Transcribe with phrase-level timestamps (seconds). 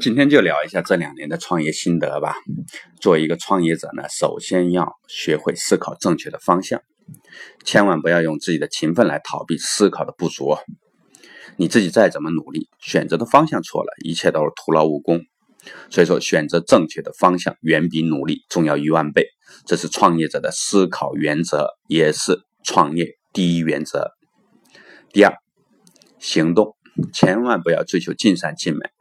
[0.00, 2.34] 今天就聊一下这两年的创业心得吧。
[3.00, 6.82] 作为一个创业者呢，首先要学会思考正确的方向，
[7.64, 10.56] 千万不要用自己的勤奋来逃避思考的不足。
[11.56, 15.22] 你自己再怎么努力，选择的方向错了，一切都是徒劳无功。
[15.88, 19.26] 所以说，选择正确的方向远比努力重要一万倍。
[19.64, 24.10] 这是创业者的思考原则，也是创业第一原则。
[25.12, 25.32] 第二，
[26.18, 26.76] 行动，
[27.14, 28.95] 千万不要追求尽善尽美。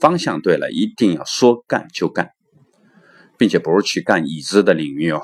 [0.00, 2.30] 方向对了，一定要说干就干，
[3.38, 5.20] 并且不是去干已知的领域哦。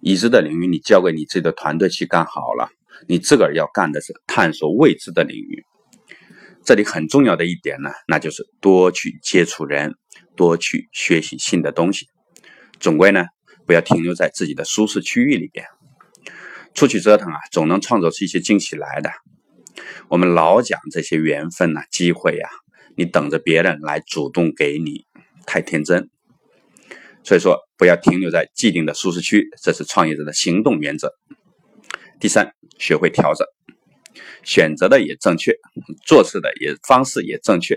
[0.00, 2.70] 已知的领域你交给你自己的团队去干好了，
[3.08, 5.64] 你自个儿要干的是探索未知的领域。
[6.62, 9.94] 这里很重要的一点呢，那就是多去接触人，
[10.36, 12.06] 多去学习新的东西。
[12.78, 13.24] 总归呢，
[13.66, 15.66] 不要停留在自己的舒适区域里边，
[16.74, 19.10] 出去折腾啊，总能创造出一些惊喜来的。
[20.08, 22.48] 我们老讲这些缘分呐，机会呀。
[22.98, 25.06] 你等着别人来主动给你，
[25.46, 26.10] 太天真。
[27.22, 31.12] 所以说，不要停留在既定的舒适区，这是创业者的行动原则。
[32.18, 33.46] 第三，学会调整，
[34.42, 35.54] 选择的也正确，
[36.04, 37.76] 做事的也方式也正确。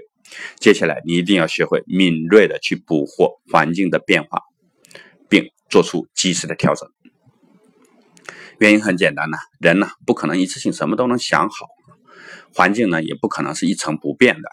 [0.58, 4.42] 接下来，你一定要学会敏锐的去捕获环境的变化，
[5.30, 6.90] 并做出及时的调整。
[8.58, 11.68] 原因很简单呐，人呢不可能一次性什么都能想好，
[12.56, 14.50] 环境呢也不可能是一成不变的。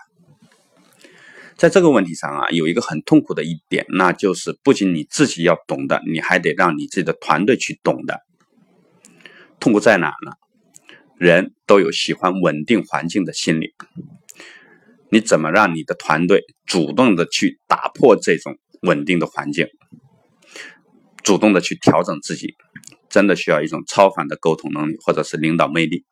[1.59, 8.21] 在这个问题上啊，有一个很痛苦的一点，那就是不仅你自己要懂的，你还得让你自己的团队去懂的。
[9.59, 10.33] 痛苦在哪呢？
[11.19, 13.75] 人都有喜欢稳定环境的心理，
[15.11, 19.67] 你怎么让你的团队主动的去打破这种稳定的环境，
[21.25, 22.55] 主动的去调整自己，
[23.11, 26.05] 真的需要一种超凡的沟通能力，或者是领导魅力。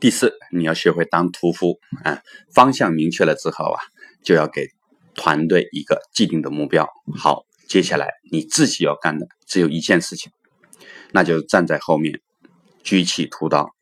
[0.00, 2.22] 第四，你要学会当屠夫啊！
[2.54, 3.80] 方向明确了之后啊，
[4.22, 4.68] 就要给
[5.16, 6.88] 团队一个既定的目标。
[7.16, 10.30] 好，接下来你自己要干的只有一件事情，
[11.10, 12.20] 那就是站在后面
[12.84, 13.74] 举起屠刀。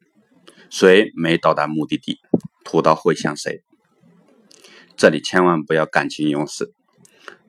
[0.70, 2.18] 谁没到达目的地，
[2.64, 3.62] 屠刀会向谁。
[4.96, 6.72] 这里千万不要感情用事，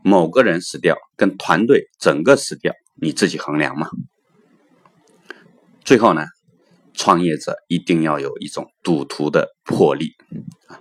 [0.04, 3.90] 某个人死掉跟团队整个死掉，你自己衡量嘛。
[5.86, 6.26] 最后呢？
[7.08, 10.12] 创业者一定要有一种赌徒的魄力
[10.68, 10.76] 啊！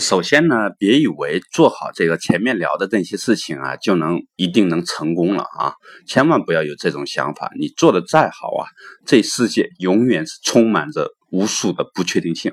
[0.00, 5.74] 首先呢，别以为做好这个前面聊的那些事情啊，就能一定能成功了啊！
[6.08, 7.52] 千万不要有这种想法。
[7.56, 8.66] 你做的再好啊，
[9.06, 12.52] 这世界永远是充满着无数的不确定性。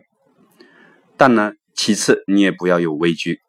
[1.17, 3.39] 但呢，其次你也不要有畏惧，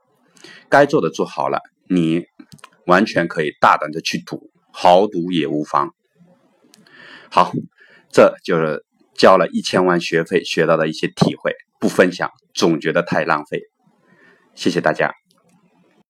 [0.70, 2.24] 该做的做好了，你
[2.86, 5.90] 完全可以大胆的去赌，豪赌也无妨。
[7.28, 7.52] 好。
[8.16, 8.82] 这就是
[9.14, 13.60] 交了一千万学费学到的一些体会，不分享总觉得太浪费。
[14.54, 15.12] 谢谢大家。